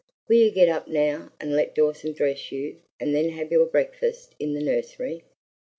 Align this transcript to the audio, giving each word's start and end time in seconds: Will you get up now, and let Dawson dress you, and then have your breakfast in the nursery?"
Will 0.27 0.37
you 0.37 0.49
get 0.49 0.67
up 0.67 0.87
now, 0.87 1.31
and 1.39 1.53
let 1.55 1.75
Dawson 1.75 2.13
dress 2.13 2.51
you, 2.51 2.77
and 2.99 3.13
then 3.13 3.29
have 3.29 3.51
your 3.51 3.67
breakfast 3.67 4.33
in 4.39 4.55
the 4.55 4.63
nursery?" 4.63 5.21